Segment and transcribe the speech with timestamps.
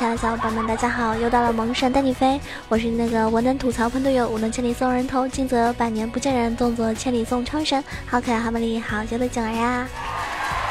[0.00, 1.14] 亲爱的小伙伴们，大家好！
[1.14, 2.40] 又到了萌神带你飞，
[2.70, 9.86] 我是那个我能吐槽喷队友，我能千里送人头，近则百年不见人，动作千里送超神，好可爱，好美丽，好娇的景儿呀！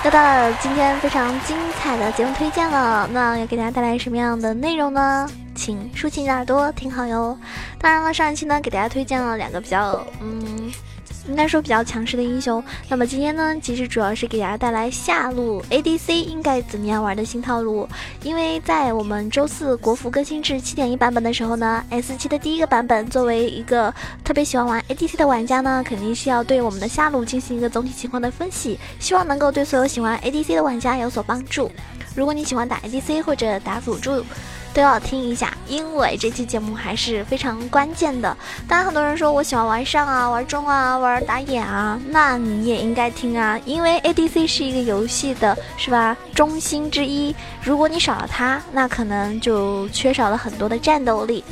[0.04, 5.30] 又到了今天非常精彩的节目推荐了，那要给大家带来什么样的内容呢？
[5.54, 7.38] 请竖起你的耳朵听好哟！
[7.78, 10.74] 当然了，上一期呢给大家推荐了两个比较嗯。
[11.28, 12.64] 应该说比较强势的英雄。
[12.88, 17.88] 那么今天呢，其实主要是给大家带来下路 ADC 应该怎么样玩的新套路。
[18.24, 31.72] 因为在我们周四国服更新至七点一版本的时候呢，S 七的第一个版本，作为一个特别喜欢玩 ADC 的玩家呢，肯定是要对我们的下路进行一个总体情况的分析，希望能够对所有喜欢 ADC 的玩家有所帮助。
[32.16, 34.24] 如果你喜欢打 ADC 或者打辅助，
[34.74, 38.36] 都要听一下，因为这期节目还是非常关键的。
[38.68, 46.16] 当然，很多人说我喜欢玩上啊、玩中啊、玩打野啊，那你也应该听啊，因为 ADC 是一个游戏的，是吧？
[46.34, 47.36] 中心之一。
[47.64, 51.44] 如果你少了它，那可能就缺少了很多的战斗力。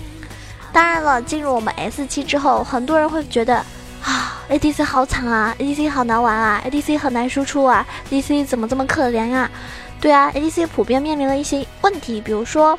[0.72, 3.58] 当然了，进入我们 S 期之后，很多人会觉得
[4.04, 9.50] 啊，ADC 好惨啊，ADC 好难玩啊，ADC 很难输出啊，ADC 怎么这么可怜啊？
[10.00, 12.78] 对啊，ADC 普遍面临了一些问题，比如说。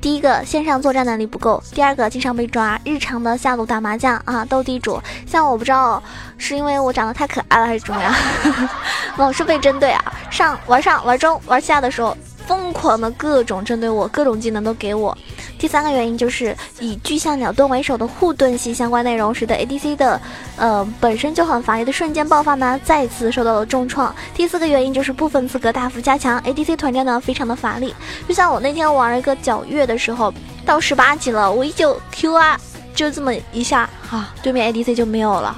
[0.00, 5.00] 第一个线上作战能力不够，第二个经常被抓，日常的下路打麻将啊，斗地主。
[5.26, 6.02] 像我不知道
[6.36, 8.14] 是因为我长得太可爱了还是怎么样，
[9.18, 10.12] 老是被针对啊。
[10.30, 12.16] 上玩上玩中玩下的时候，
[12.48, 15.16] 疯狂的各种针对我，各种技能都给我。
[15.58, 20.18] 第三个原因就是以巨象鸟盾为首的护盾系相关内容，使得 ADC 的，
[20.56, 24.14] 呃本身就很乏力的瞬间爆发呢，再次受到了重创。
[24.34, 27.94] 第四个原因就是部分资格大幅加强，ADC 团战呢非常的乏力。
[28.26, 30.32] 就像我那天玩了一个皎月的时候，
[30.64, 32.58] 到十八级了，我一就 Q 啊，
[32.94, 35.54] 就这么一下啊，对面 ADC 就没有了，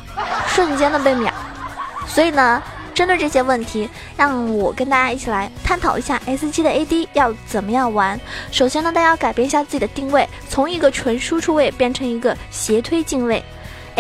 [0.49, 1.33] 瞬间的被秒。
[2.09, 2.61] 所以呢。
[3.01, 8.21] 针对这些问题，让我跟大家一起来探讨一下 S 七的 AD 要怎么样玩。
[8.53, 13.43] 首先呢，大家要改变一下自己的定位，从一个纯输出位变成一个斜推进位。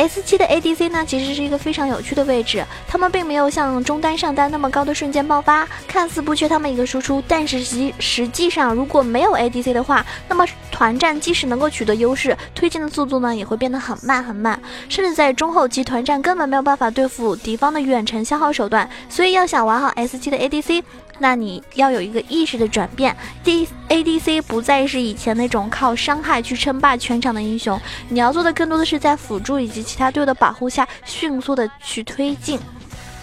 [0.00, 20.82] S 七的 ADC 呢，其实是一个非常有趣的位置，他们并没有像中单上单那么高的瞬间爆发，看似不缺他们一个输出，但是实实际上如果没有 ADC 的话，那么团战即使能够取得优势，推进的速度呢也会变得很慢很慢，甚至在中后期团战根本没有办法对付敌方的远程消耗手段，所以要想玩好 S 七的 ADC。
[21.22, 23.14] 那你要有一个意识的转变
[23.44, 32.59] ，D A D C 不再是以前那种靠伤害去称霸全场的英雄，你要做的更多的是在辅助以及其他队友的保护下，迅速的去推进。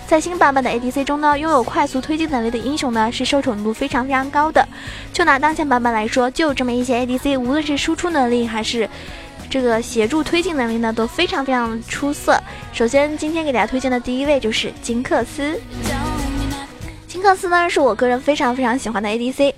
[0.05, 4.65] 在新版本的 A D C 中呢，拥有快速推进能力的英雄呢，是受宠度非常非常高的。
[5.11, 8.87] 就拿当前版本来说，就有这么一些 A D C，无论是输出能力还是
[9.49, 12.39] 这个协助推进能力呢，都非常非常出色。
[12.71, 15.59] 首先，今天给大家推荐的第一位就是金克斯。
[17.27, 19.53] 克斯呢是我个人非常非常喜欢的 ADC，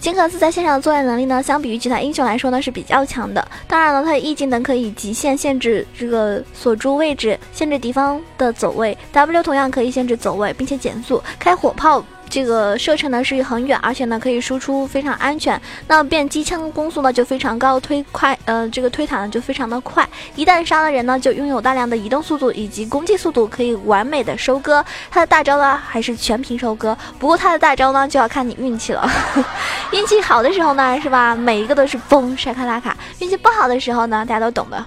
[0.00, 3.46] 金克斯在线上的作战能力呢，相比于其他英雄来说呢是比较强的。
[3.68, 12.02] 当然了，他的 E 技能可以极限限制这个锁住位置，限制敌方的走位；W 同样可以限制走位，并且减速，开火炮。
[12.30, 15.60] 这个射程呢是很远，而且呢可以输出非常安全。
[15.88, 20.08] 那变机枪攻速呢就非常高，推快呃这个推塔呢就非常的快。
[20.36, 24.84] 一旦杀了人呢，就拥有大量的移动速度以及攻击速度，可以完美的收割。
[25.10, 29.10] 他的大招呢还是全屏收割，不过他的大招呢就要看你运气了。
[29.90, 34.84] 运气好的时候呢是吧，每一个都是崩晒卡拉卡；运气不好的时候呢，大家都懂的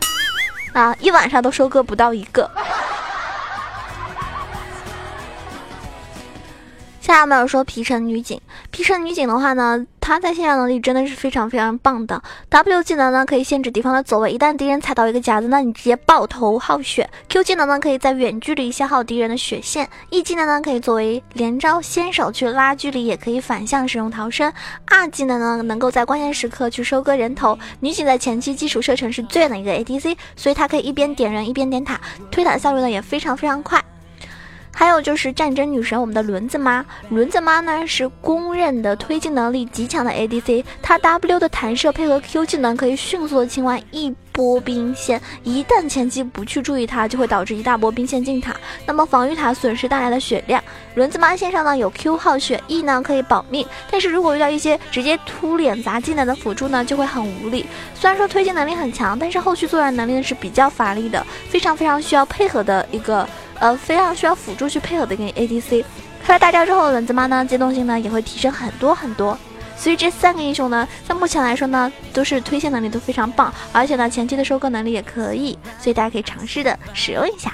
[0.72, 2.50] 啊，一晚上都收割不到一个。
[7.13, 8.41] 下面有说皮城女警，
[8.72, 12.19] 皮城女警的话呢，她在线上能力真的是非常非常棒的。
[12.50, 17.07] W 技能呢可以限制敌方的走位，一旦敌人踩到一个夹子，那你直接爆头耗血。
[17.29, 19.88] Q 技能呢可以在远距离消耗敌人的血线。
[20.09, 24.51] E 技能呢可以作为连招先手去拉距离，也可以反向使用逃生。
[24.85, 27.56] R 技能呢能够在关键时刻去收割人头。
[27.80, 32.01] 女警在前期基础射程是最远的一个 ADC，所以她可以一边点人一边点塔，
[32.31, 33.80] 推塔效率呢也非常非常快。
[34.75, 36.84] 还有就是战争女神，我们的轮子妈。
[37.10, 45.22] 轮子妈呢是公认的推进能力极强的 ADC，她 W 的弹射配合 Q 技能，可以迅速的清完一波兵线。
[45.44, 48.56] 一旦前期不去注意它，就会导致一大波兵线进塔，
[48.86, 50.62] 那么防御塔损失带来的血量。
[50.96, 57.66] 轮子妈线上呢有 Q 耗血，E 呢可以保命，但是如果遇到一些直接突脸砸技能的辅助呢，就会很无力。
[57.94, 63.28] 虽然说推进能力很强，但是后续作战能力呢是比较乏力的，非常非常需要配合的一个。
[63.63, 65.86] 呃，非常需要辅助去配合的一个 ADC，
[66.21, 69.38] 开了大招之后，轮子妈呢机动性呢也会提升很多很多。
[69.77, 77.54] 所以这三个英雄呢，在目前来说呢，都是推线能力都非常棒，而且呢前期的收割能力也可以，所以大家可以尝试的使用一下。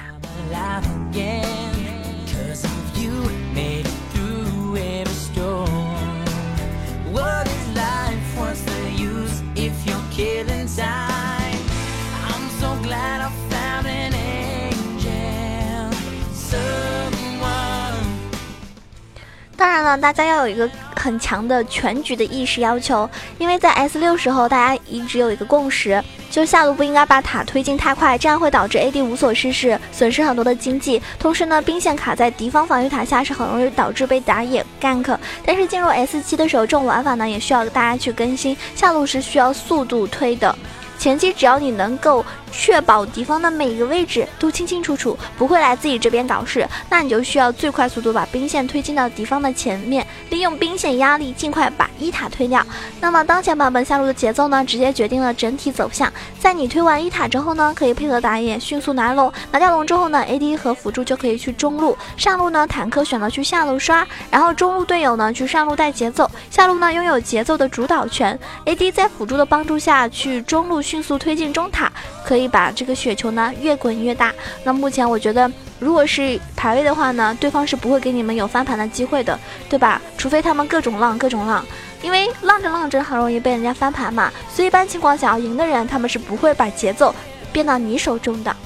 [19.60, 20.66] 当然了，大家要有一个
[20.96, 31.02] 很强的全局的意识要求，因为在 S 六时候，大家一直有一个共识，就是下路不应该把塔推进太快，这样会导致 AD 无所事事，损失很多的经济。
[31.18, 35.14] 同时呢，兵线卡在敌方防御塔下是很容易导致被打野 gank。
[35.44, 40.56] 但是进入 S 七的时候，这种玩法呢也需要大家去更新，下路是需要速度推的。
[40.98, 52.64] 前期只要你能够确保敌方的每一个位置都清清楚楚，不会来自己这边搞事，那你就需要最快速度把兵线推进到敌方的前面，利用兵线压力尽快把一塔推掉。
[53.00, 56.12] 那么当前版本下路的节奏呢，直接决定了整体走向。
[56.38, 70.80] 在你推完一塔之后呢，可以配合打野迅速拿龙，拿掉龙之后呢，AD 和辅助就可以去中路，上路呢坦克选择去下路刷，然后中路队友呢去上路带节奏，下路呢拥有节奏的主导权，AD 在辅助的帮助下去中路。
[70.80, 71.92] 迅速推进中塔，
[72.24, 74.32] 可以可以把这个雪球呢越滚越大。
[74.64, 79.38] 那目前我觉得，如果是排位的话呢，对方是不会给你们有翻盘的机会的，
[79.68, 80.00] 对吧？
[80.16, 81.62] 除非他们各种浪各种浪，
[82.00, 84.32] 因为浪着浪着很容易被人家翻盘嘛。
[84.48, 87.14] 所以一般情况下要赢的人，他们是不会把节奏
[87.52, 88.56] 变到你手中的。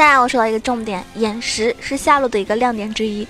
[0.00, 3.26] 下来我说到一个重点，眼石是下路的一个亮点之一。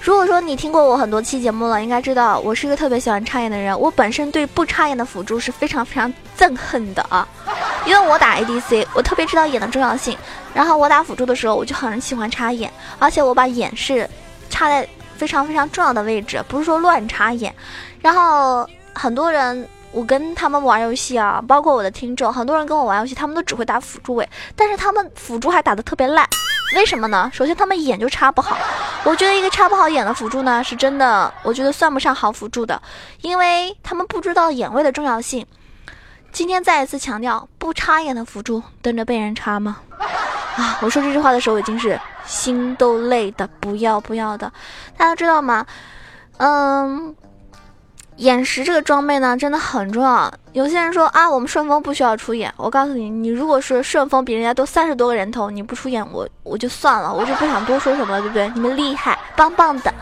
[0.00, 3.78] 如果说你听过我很多期节目了，应该知道我是一个特别喜欢插眼的人。
[3.78, 7.28] 我本身对不插眼的辅助是非常非常憎恨的啊，
[7.84, 10.16] 因为我打 ADC，我特别知道眼的重要性。
[10.54, 14.08] 然后我打辅助的时候，我就很喜欢插眼，而且我把眼是
[14.48, 14.88] 插在
[15.18, 17.54] 非常非常重要的位置，不是说乱插眼。
[18.00, 19.68] 然后很多人。
[19.94, 26.28] 我跟他们玩游戏啊，包括我的听众，很多人跟我玩游戏，他们都只会打辅助位，但是他们辅助还打得特别烂，
[26.74, 27.30] 为什么呢？
[27.32, 28.58] 首先他们眼就插不好，
[29.04, 32.82] 我觉得一个插不好眼的辅助呢，是真的，我觉得算不上好辅助的，
[33.20, 35.46] 因为他们不知道眼位的重要性。
[36.32, 39.76] 今天再一次强调，不插眼的辅助等着被人插吗？
[40.56, 44.52] 啊，我说这句话的时候已经是心都累的不要不要的，
[44.96, 45.64] 大家知道吗？
[46.38, 47.14] 嗯。
[48.16, 50.32] 眼石这个装备呢，真的很重要。
[50.52, 52.52] 有些人说啊，我们顺风不需要出眼。
[52.56, 58.48] 我告诉你，你如果是顺风比人家多三十多个人头，你不出眼，我我就算了，我就不想多说什么了，对不对？
[58.54, 59.92] 你们厉害，棒棒的。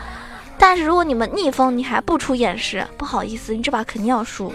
[0.59, 4.53] 但是如果你们逆风，你还不出眼石，不好意思，你这把肯定要输。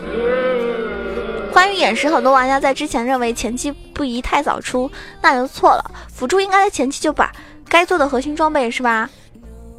[1.53, 4.89] 关于眼石，很多玩家在之前认为前期不宜太早出，
[5.21, 5.91] 那就错了。
[6.15, 7.33] 辅助应该在前期就把
[7.69, 9.11] 该做的核心装备是吧？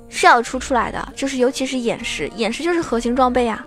[0.09, 3.63] 是要出出来的，就是尤其是眼石，眼石就是核心装备啊。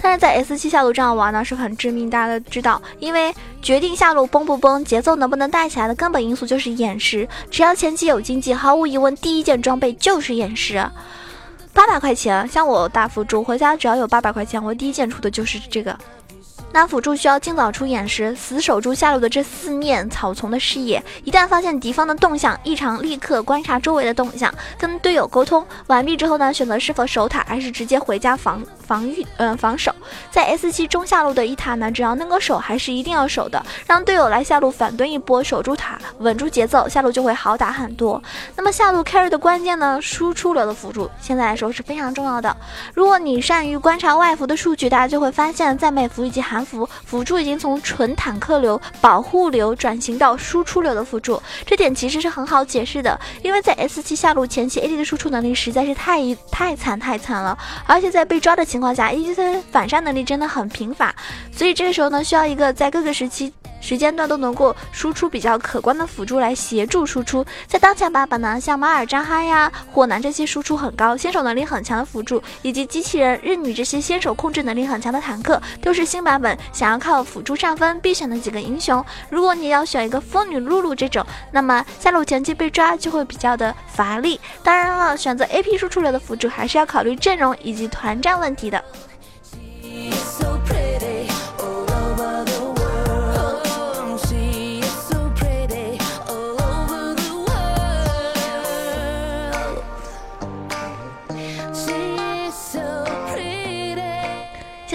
[0.00, 7.28] 但是在 S 七下路这样玩呢是很致命，大家都知道，因为决定下路崩不崩、节奏能不能带起来的根本因素就是眼石。
[7.50, 10.84] 只要前期有经济，毫无疑问，第一件装备就是眼石。
[11.72, 15.98] 八百块钱，像我打辅助回家只要有八百块钱，我第一件出的就是这个。
[16.76, 21.02] 那辅助需要尽早出眼时，死守住下路的这四面草丛的视野。
[21.24, 29.94] 一旦发现敌方的动向异常，立刻观察周围的动向，跟队友沟通完毕之后呢，选择是否守塔，还是直接回家防防御，嗯，防守。
[30.30, 38.22] 在 S 七中下路的一塔呢，只要能够守，还是一定要守的，让队友来下路反蹲一波，守住塔，稳住节奏，下路就会好打很多。
[38.54, 42.54] 那么下路 carry 的关键呢，输出流的辅助现在来说是非常重要的。
[42.92, 46.66] 如果你善于观察外服的数据，大家就会发现，在美服以及韩。
[46.66, 61.14] 服辅助已经从纯坦克流、保护流转型到输出流的辅助，这点其实是很好解释的，因为在 S 七下路前期，AD 的输出能力实在是太太惨太惨了，而且在被抓的前情况下一级的反杀能力真的很贫乏，
[61.50, 63.50] 所以这个时候呢，需要一个在各个时期。
[63.86, 79.04] 时间段都能够输出比较可观的辅助来协助输出，在当前版本呢，像马尔扎哈呀、火男这些输出很高、先手能力很强的辅助，以及机器人、日女这些先手控制能力很强的坦克，都是新版本想要靠辅助上分必选的几个英雄。
[79.30, 84.40] 如果你要选一个风女露露这种，那么下路前期被抓就会比较的乏力。
[84.64, 88.82] 当然了，选择 AP 输出流的辅助还是要考虑阵容以及团战问题的。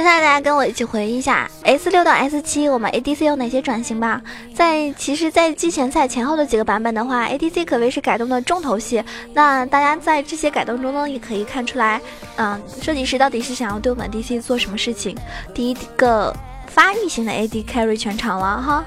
[0.01, 4.20] 接下来大家跟我一起回忆一下 S 六到 S 七，我们 ADC 有哪些转型吧？
[4.51, 9.03] 在其实，在季前赛前后的几个版本的话，ADC 可谓是改动的重头戏。
[9.31, 12.01] 那大家在这些改动中呢，也可以看出来，
[12.38, 15.15] 嗯，设计师到底是想要对我们 ADC 做什么事情？
[15.53, 18.84] 第一个发育型的 AD carry 全场了哈。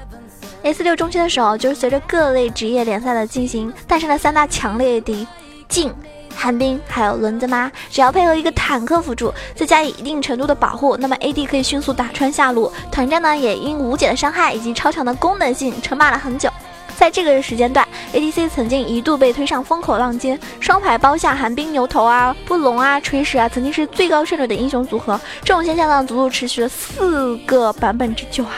[0.63, 5.25] S 六中期的时候，就是随着各类职业联赛的进行，诞生了三大强烈 AD，
[5.69, 5.95] 镜。
[6.35, 12.71] 寒冰还有轮子妈，只要配合一个坦克辅助，再加以一定程度的保护，那么 AD 可以迅速打穿下路。
[12.91, 16.49] 团战呢，也因无解的伤害以及超强的功能性称霸了很久。
[16.97, 25.19] 在这个时间段，ADC 曾经一度被推上风口浪尖，双排包下寒冰牛头啊、布隆啊、锤石啊，曾经是最高胜率的英雄组合。
[25.41, 28.53] 这种现象呢，足足持续了四个版本之久啊。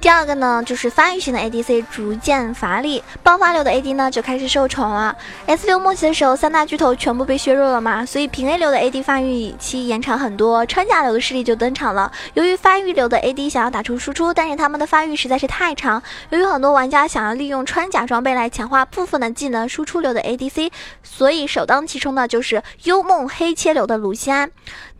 [0.00, 5.14] 第二个呢，就是发育型的 ADC 逐渐乏力，爆发流的 AD 呢就开始受宠了。
[5.44, 12.10] S 六末期的时候，三大巨头全部被削弱了嘛，所以平 A 流的 AD 发育期延长很多，穿甲流的势力就登场了。
[12.32, 20.70] 由于发育流的 AD 想要打出输出，但是他们的发育实在是太长，由于很多玩家想要利用穿甲装备来强化部分的技能，输出流的 ADC，
[21.02, 24.50] 所以首当其冲的就是幽梦黑切流的卢锡安。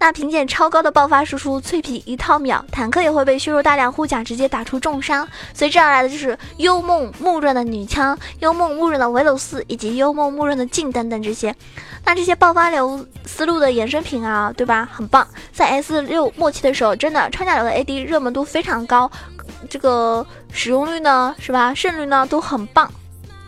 [0.01, 5.29] 那凭借超高的爆发输出，脆皮一套秒，坦克也会被削弱大量护甲，直接打出重伤。
[5.53, 11.55] 随之而来的就是幽梦木刃的女枪、幽梦木刃的维鲁斯以及幽梦木刃的镜等等这些。
[12.03, 14.89] 那这些爆发流思路的衍生品啊，对吧？
[14.91, 15.29] 很棒。
[15.53, 19.11] 在 S 六末期的时候，真的穿甲流的 AD 热门度非常高，
[19.69, 21.75] 这个使用率呢，是吧？
[21.75, 22.91] 胜率呢都很棒，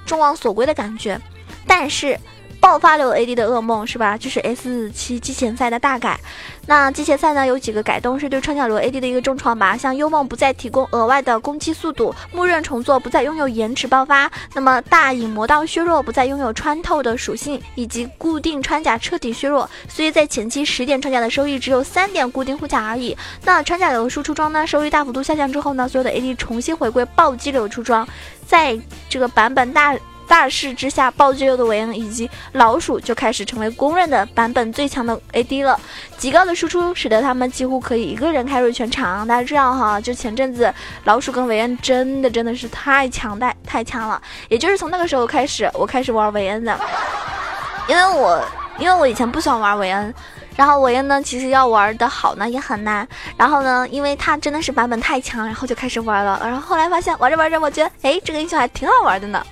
[0.05, 1.19] 众望所归的感觉。
[1.67, 2.21] 但是。
[2.63, 4.17] 爆发流 AD 的噩梦是吧？
[4.17, 6.19] 就是 S 七季前赛的大改。
[6.67, 9.77] 那季前赛呢有几个改动是对穿甲流 AD 的一个重创吧？
[9.77, 19.69] 像幽梦不再提供额外的攻击速度，木刃重做不再拥有延迟爆发，那么大影魔道削弱不再拥有穿透的属性，以及固定穿甲彻底削弱。
[19.89, 23.17] 所以在前期十点穿甲的收益只有三点固定护甲而已。
[23.45, 28.07] 那穿甲流输出装呢收益大幅度下降之后呢，所有的 AD 重新回归暴击流出装，
[28.47, 28.79] 在
[29.09, 29.97] 这个版本大。
[30.33, 35.79] 大势之下，暴击流的韦恩以及老鼠就开始成为公认的版本最强的 AD 了。
[36.17, 39.29] 极高的输出使得他们几乎可以一个人开瑞全场。
[39.29, 40.73] 大家知道哈，就前阵子
[41.05, 44.21] 老鼠跟韦恩真的真的是太强大太强了。
[44.49, 46.81] 也就是从那个时候开始，我开始玩韦恩的，
[47.87, 48.43] 因为我
[48.79, 50.15] 因为我以前不喜欢玩韦恩，
[50.57, 53.07] 然后韦恩呢其实要玩的好呢也很难。
[53.37, 56.41] 然后呢，因为他真的是版本太强，然后就开始玩了。
[56.43, 59.45] 然后后来发现玩着玩着，我觉得哎这个英雄还挺好玩的呢。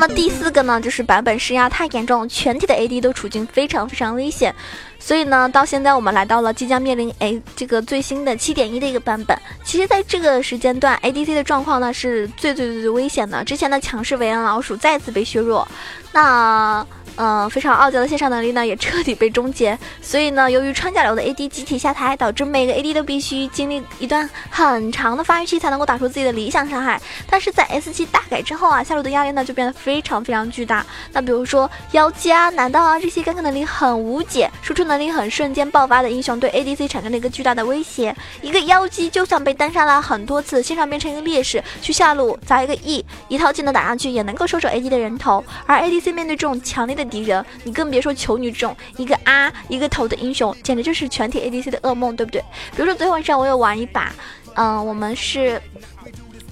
[0.00, 4.54] 那么第四个呢，就是版本施压太严重，全体的 AD 都处境非常非常危险。
[4.98, 9.38] 所以呢，到现在我们来到了即将面临哎这个最新的七点一的一个版本。
[9.62, 13.44] 其实，在这个时间段，ADC 的状况呢是最最最最危险的。
[13.44, 15.68] 之前的强势维恩老鼠再次被削弱，
[16.12, 16.86] 那。
[17.16, 19.78] 嗯，非常傲娇的线上能力呢，也彻底被终结。
[20.00, 26.98] 所以呢，由于穿甲流的 AD 集体下台，导致每个 AD 都必须经历一段很长的发育期，才能够打出自己的理想伤害。
[27.28, 30.86] 但是在 S 七大改之后啊，下路的压力呢就变得非常非常巨大。
[31.12, 38.16] 那比如说妖姬啊、难道啊这些干克能力很无解、输出能力很瞬间爆发的英雄，对 ADC 产生了一个巨大的威胁。
[38.40, 45.44] 一个妖姬就算被单杀了很多次，线上变成一个劣势，去下路砸一个 E，一套技能打上去也能够收手 AD 的人头。
[45.66, 52.40] 而 AD C 面对这种强烈的敌人，你更别说求女这种一个啊一个头的英雄，简直就是全体 ADC 的噩梦，对不对？
[52.74, 54.12] 比如说昨天晚上我有玩一把，
[54.54, 55.60] 嗯，我们是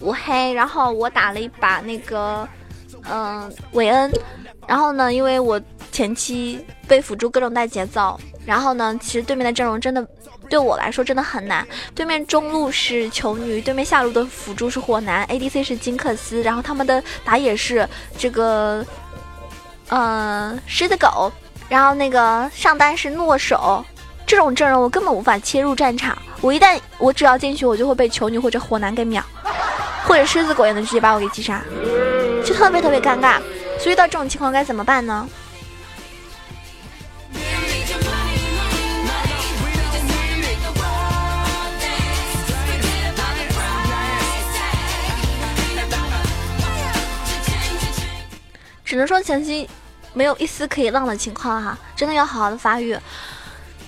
[0.01, 2.49] 五黑，然后我打了一把那个，
[3.11, 4.13] 嗯，韦恩，
[4.67, 10.07] 然后呢，因为我前期被辅助各种带节奏，然后呢，其实对面的阵容真的
[10.49, 18.85] 对我来说真的很难，对面中路是求女，对面下路的辅助是火男，ADC 是金克斯，然后他们的打野是这个。
[19.89, 21.33] 嗯，狮子狗，
[21.69, 23.85] 然后那个上单是诺手，
[24.27, 26.17] 这种阵容我根本无法切入战场。
[26.41, 29.23] 我一旦我只要进去，我就会被球女或者火男给秒，
[30.07, 31.63] 或者狮子狗也能直接把我给击杀，
[32.45, 33.37] 就特别特别尴尬。
[33.81, 35.29] 所以到这种情况该怎么办呢？
[48.89, 49.69] 只能说前期
[50.15, 52.97] 没有一丝可以浪的情况哈，真的要好好的发育。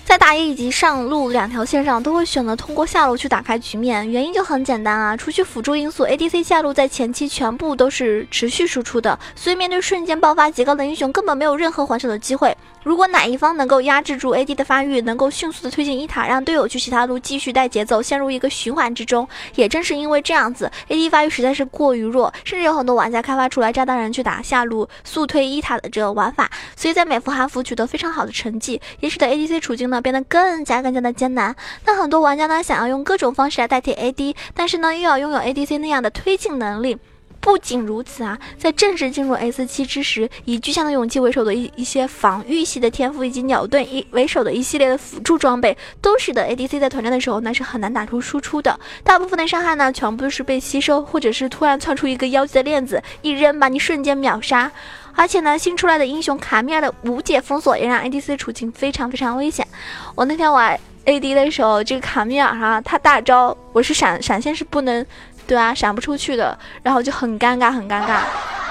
[0.05, 4.07] 在打野以及上路两条线上，都会选择通过下路去打开局面。
[4.11, 12.55] 原因就很简单啊，除去辅助因素，ADC 下路在前期全部都是持续输出的，所以面对瞬间爆发极高的英雄，根本没有任何还手的机会。
[12.83, 19.27] 如果哪一方能够压制住 AD 的发育，能够迅速的推进一塔，让队友去其他路继续带节奏，陷入一个循环之中。
[19.53, 31.55] 也正是因为这样子，AD 发育实在是过于弱，甚至有很多玩家开发出来炸弹人去打下路速推一塔的这个玩法，所以在美服韩服取得非常好的成绩，也使得 ADC 处境呢变得更加更加的艰难。
[31.85, 36.97] 那很多玩家呢想要用各种方式来代替 AD，但是呢又要拥有 ADC 那样的推进能力。
[37.41, 48.79] 不仅如此啊，在正式进入 S 七之时，以巨象的勇气为首的一一些防御系的天赋，以及鸟盾一为首的一系列的辅助装备，都使得 ADC 在团战的时候那是很难打出输出的。
[49.03, 54.71] 大部分的伤害呢，全部都是被吸收，或者是突然窜出一个妖姬的链子，一扔把你瞬间秒杀。
[55.13, 59.67] 而且呢，新出来的英雄卡米尔的无解封锁，也让 ADC 处境非常非常危险。
[60.15, 65.05] 我那天玩 AD 的时候，这个卡米尔哈，他大招我是闪闪现是不能。
[65.51, 68.21] 对啊，闪不出去的，然后就很尴尬，很尴尬。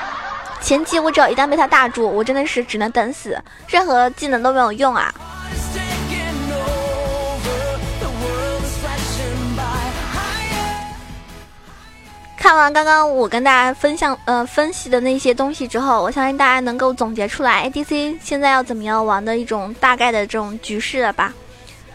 [0.63, 5.13] 前期我只要一旦被他大住，我真的是只能等死，任何技能都没有用啊。
[12.39, 21.35] 看完刚刚我跟大家分享呃分析的那些东西之后，我相信大家能够总结出来 ADC 现在要怎么样玩的一种大概的这种局势了吧。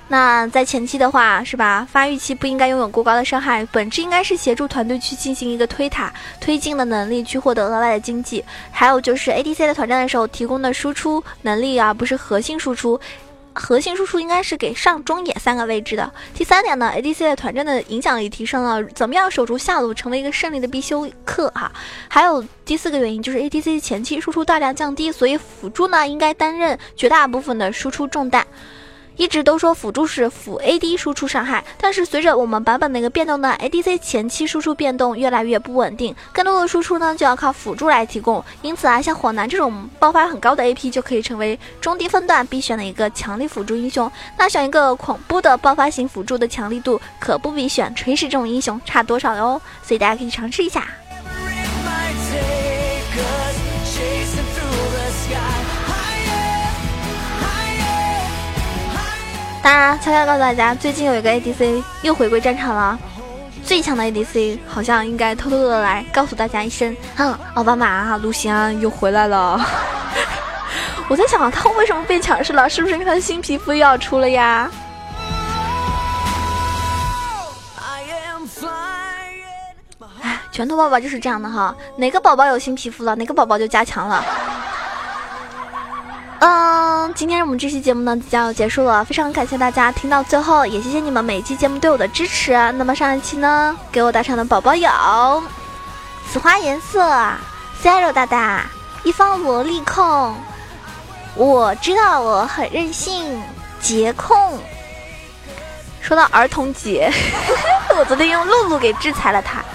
[0.08, 1.88] 那在前期的话，是吧？
[1.92, 8.44] 发育期不应该拥有过高的伤害，本质应该是协助团队去进行一个推塔、推进的能力，去获得额外的经济。
[8.72, 13.00] 还有就是 ADC 在团战的时候提供的输出能力啊，不是核心输出，
[13.54, 16.14] 核心输出应该是给上中野三个位置的。
[16.36, 21.72] 第三点呢，ADC 在团战的影响力提升了，怎么样守住下路成为一个胜利的必修课哈。
[22.08, 28.46] 还有第四个原因就是 ADC 前期输出大量降低，所以辅助呢应该担任绝大部分的输出重担。
[29.18, 38.44] 一直都说辅助是辅 AD 输出伤害，但是随着我们版本的一个变动呢，ADC 前期输出变动越来越不稳定，更多的输出呢就要靠辅助来提供。
[38.62, 44.12] 因此啊，像火男这种爆发很高的 AP 就可以成为中低分段必选的一个强力辅助英雄。
[44.38, 49.62] 那选一个恐怖的爆发型辅助的强力度，可不比选锤石这种英雄差多少哟。
[49.82, 50.86] 所以大家可以尝试一下。
[59.66, 63.00] 当然，悄悄告诉大家，最近有一个 ADC 又回归战场了。
[63.64, 69.60] 最强的 ADC 好像应该偷偷的来告诉大家一声：哼，奥巴马啊，卢锡安又回来了。
[71.10, 72.70] 我在想，他为什么变强势了？
[72.70, 74.70] 是不是因为他的新皮肤又要出了呀？
[80.22, 84.24] 哎， 拳头宝宝就是这样的哈，哪个宝宝有新皮肤了，哪个宝宝就加强了。
[86.48, 92.52] 嗯，今天我们这期节目呢即将要结束了，非常感谢大家听到最后，也谢谢你们每一期节目对我的支持。
[92.74, 94.88] 那么上一期呢，给我打赏的宝宝有：
[96.32, 97.02] 此花颜色、
[97.82, 98.64] Zero 大大、
[99.04, 100.36] 一方萝莉控，
[101.34, 103.42] 我知道我很任性，
[103.82, 104.60] 节控。
[106.02, 107.12] 说到儿童节，
[107.98, 109.66] 我昨天用露露给制裁了他，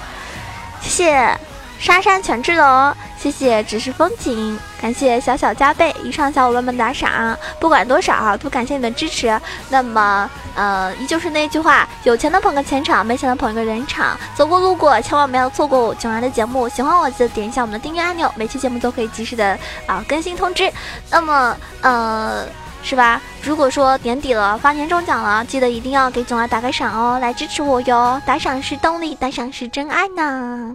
[0.80, 1.40] 谢谢
[1.80, 2.94] 莎莎全智龙。
[3.22, 4.58] 谢谢，只是风景。
[4.80, 9.38] 感谢小小加倍，以上小伙伴们打赏，不管多少，都感谢你的支持。
[9.68, 14.18] 那么，呃，依旧是那句话，有钱的捧个钱场，没钱的捧一个人场。
[14.34, 16.66] 走过路过，千万不要错过我囧儿的节目。
[16.66, 20.72] 喜欢我记得点一下我们的订阅按钮，每期节目都可以及时的啊更新通知。
[21.10, 22.46] 那么，呃，
[22.82, 23.20] 是吧？
[23.42, 28.18] 如果说年底了发年终奖了，记得一定要给囧儿打个赏哦，来支持我哟。
[28.24, 30.74] 打赏是动力，打赏是真爱呢。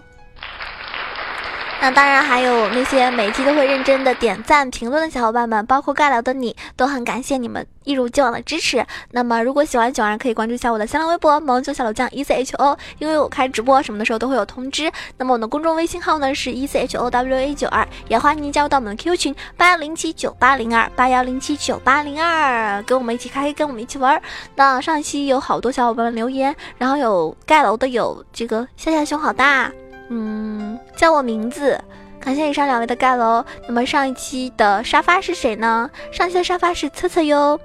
[1.85, 8.83] 那当然，还有那些每期都会认真的点赞评论的小伙伴们，包括盖楼的你，都很感谢你们一如既往的支持。
[9.11, 14.91] 那么，如果喜欢九儿，可以关注一下我的新浪微博“萌九小楼酱 E C H O”，因为我开直播什么的时候都会有通知。
[15.17, 24.19] 那么，我的公众微信号呢是 E C H O W A 九二，也欢迎您加入到我们的 QQ 群八幺零七九八零二八幺零七九八零二，跟我们一起开黑，跟我们一起玩。
[24.55, 29.71] 那上一期有好多小伙伴们留言，然后有盖楼的，有这个夏夏胸好大。
[30.07, 30.64] 嗯，
[30.95, 31.79] 叫我名字，
[32.19, 33.43] 感谢以上两位的盖楼。
[33.67, 35.89] 那么上一期的沙发是谁呢？
[36.11, 37.59] 上期的沙发是策策哟。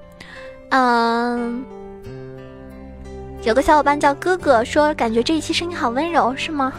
[0.70, 1.64] 嗯，
[3.42, 6.73] 有个小伙伴叫哥哥说，感觉这一期声音好温柔，是吗？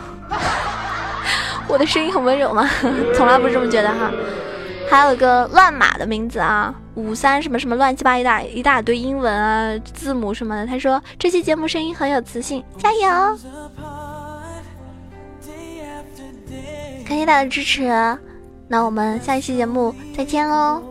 [1.68, 2.70] 我的声音很温柔吗？
[3.16, 4.12] 从来不是这么觉得哈。
[4.90, 10.68] 还有一个乱码的名字啊，五三什么什么乱七八一大一大堆英文啊字母什么的。
[10.68, 14.11] 他说这期节目声音很有磁性，加油。
[17.12, 17.92] 感谢大家的支持，
[18.70, 20.82] 那我们下一期节目再见喽！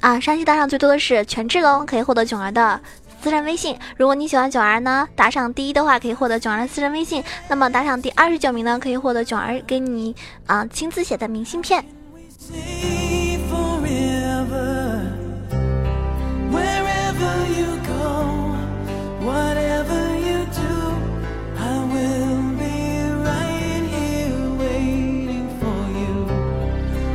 [0.00, 2.80] 啊，上期打赏最多的是全智龙，可以获得囧儿的
[3.22, 3.78] 私人微信。
[3.96, 7.22] 如果你喜欢囧儿呢，打赏第一的话可以获得囧儿的私人微信。
[7.46, 11.84] 那么打赏第二十九名呢，可以获得囧儿给你啊亲自写的明信片。
[19.20, 19.69] What